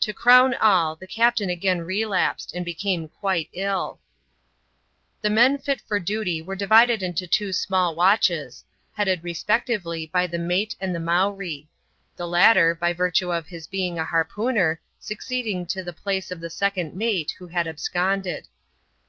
[0.00, 4.00] To crown all, the captain again relapsed, and became quite ilL
[5.20, 8.64] The men fit for duty were divided into two small watches^
[8.96, 11.68] beaded respectively by the mate and the Mowree;
[12.16, 16.50] the latter, by virtue of his bdng a harpooneer, succeeding to the place of the
[16.50, 18.48] second mate, who had absconded.